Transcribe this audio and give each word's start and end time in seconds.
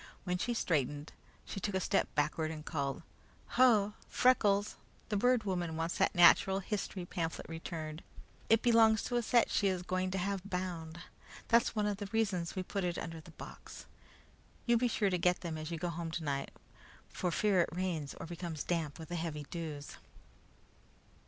When 0.23 0.39
she 0.39 0.55
straightened, 0.55 1.13
she 1.45 1.59
took 1.59 1.75
a 1.75 1.79
step 1.79 2.07
backward 2.15 2.49
and 2.49 2.65
called: 2.65 3.03
"Ho! 3.49 3.93
Freckles, 4.09 4.75
the 5.09 5.15
Bird 5.15 5.43
Woman 5.43 5.77
wants 5.77 5.99
that 5.99 6.15
natural 6.15 6.57
history 6.59 7.05
pamphlet 7.05 7.45
returned. 7.47 8.01
It 8.49 8.63
belongs 8.63 9.03
to 9.03 9.17
a 9.17 9.21
set 9.21 9.51
she 9.51 9.67
is 9.67 9.83
going 9.83 10.09
to 10.09 10.17
have 10.17 10.41
bound. 10.43 11.01
That's 11.49 11.75
one 11.75 11.85
of 11.85 11.97
the 11.97 12.07
reasons 12.11 12.55
we 12.55 12.63
put 12.63 12.83
it 12.83 12.97
under 12.97 13.21
the 13.21 13.29
box. 13.37 13.85
You 14.65 14.75
be 14.75 14.87
sure 14.87 15.11
to 15.11 15.19
get 15.19 15.41
them 15.41 15.55
as 15.55 15.69
you 15.69 15.77
go 15.77 15.89
home 15.89 16.09
tonight, 16.09 16.49
for 17.07 17.29
fear 17.29 17.61
it 17.61 17.69
rains 17.71 18.15
or 18.19 18.25
becomes 18.25 18.63
damp 18.63 18.97
with 18.97 19.09
the 19.09 19.15
heavy 19.15 19.45
dews." 19.51 19.97